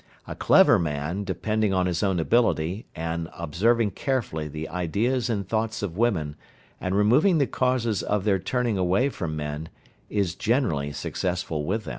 A 0.25 0.35
clever 0.35 0.79
man, 0.79 1.23
depending 1.25 1.75
on 1.75 1.85
his 1.85 2.01
own 2.01 2.19
ability, 2.19 2.87
and 2.95 3.29
observing 3.37 3.91
carefully 3.91 4.47
the 4.47 4.67
ideas 4.67 5.29
and 5.29 5.47
thoughts 5.47 5.83
of 5.83 5.95
women, 5.95 6.35
and 6.79 6.95
removing 6.97 7.37
the 7.37 7.45
causes 7.45 8.01
of 8.01 8.23
their 8.23 8.39
turning 8.39 8.79
away 8.79 9.09
from 9.09 9.35
men, 9.35 9.69
is 10.09 10.33
generally 10.33 10.91
successful 10.91 11.65
with 11.65 11.83
them." 11.83 11.89